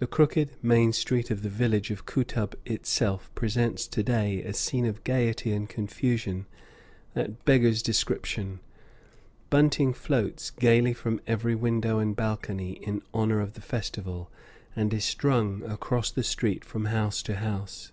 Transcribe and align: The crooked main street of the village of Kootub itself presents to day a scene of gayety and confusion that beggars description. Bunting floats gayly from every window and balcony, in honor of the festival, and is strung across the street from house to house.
The 0.00 0.06
crooked 0.06 0.50
main 0.62 0.92
street 0.92 1.30
of 1.30 1.40
the 1.42 1.48
village 1.48 1.90
of 1.90 2.04
Kootub 2.04 2.56
itself 2.66 3.30
presents 3.34 3.86
to 3.86 4.02
day 4.02 4.42
a 4.42 4.52
scene 4.52 4.84
of 4.84 5.02
gayety 5.02 5.50
and 5.52 5.66
confusion 5.66 6.44
that 7.14 7.42
beggars 7.46 7.80
description. 7.82 8.60
Bunting 9.48 9.94
floats 9.94 10.50
gayly 10.50 10.92
from 10.92 11.22
every 11.26 11.54
window 11.54 11.98
and 12.00 12.14
balcony, 12.14 12.72
in 12.72 13.00
honor 13.14 13.40
of 13.40 13.54
the 13.54 13.62
festival, 13.62 14.30
and 14.76 14.92
is 14.92 15.06
strung 15.06 15.62
across 15.62 16.10
the 16.10 16.22
street 16.22 16.62
from 16.62 16.84
house 16.84 17.22
to 17.22 17.36
house. 17.36 17.92